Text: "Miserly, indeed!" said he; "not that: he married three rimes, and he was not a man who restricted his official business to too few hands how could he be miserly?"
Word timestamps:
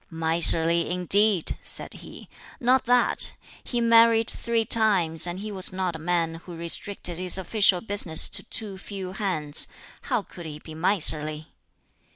"Miserly, 0.09 0.89
indeed!" 0.89 1.57
said 1.61 1.93
he; 1.93 2.27
"not 2.59 2.85
that: 2.85 3.33
he 3.63 3.79
married 3.79 4.27
three 4.31 4.67
rimes, 4.75 5.27
and 5.27 5.41
he 5.41 5.51
was 5.51 5.71
not 5.71 5.95
a 5.95 5.99
man 5.99 6.41
who 6.47 6.55
restricted 6.57 7.19
his 7.19 7.37
official 7.37 7.81
business 7.81 8.27
to 8.29 8.41
too 8.41 8.79
few 8.79 9.11
hands 9.13 9.67
how 10.09 10.23
could 10.23 10.47
he 10.47 10.57
be 10.57 10.73
miserly?" 10.73 11.49